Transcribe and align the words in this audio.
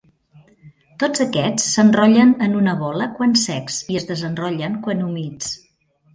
Tots 1.03 1.21
aquests 1.25 1.67
s'enrotllen 1.73 2.31
en 2.47 2.57
una 2.61 2.73
bola 2.81 3.09
quan 3.19 3.37
secs 3.43 3.79
i 3.95 4.01
es 4.01 4.09
desenrotllen 4.15 4.81
quan 4.89 5.07
humits. 5.11 5.55